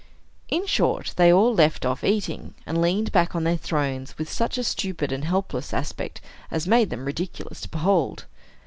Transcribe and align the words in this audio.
In 0.49 0.65
short, 0.65 1.13
they 1.15 1.31
all 1.31 1.53
left 1.53 1.85
off 1.85 2.03
eating, 2.03 2.55
and 2.65 2.81
leaned 2.81 3.11
back 3.11 3.35
on 3.35 3.43
their 3.43 3.55
thrones, 3.55 4.17
with 4.17 4.31
such 4.31 4.57
a 4.57 4.63
stupid 4.63 5.11
and 5.11 5.23
helpless 5.25 5.75
aspect 5.75 6.21
as 6.49 6.65
made 6.65 6.89
them 6.89 7.05
ridiculous 7.05 7.61
to 7.61 7.69
behold. 7.69 8.25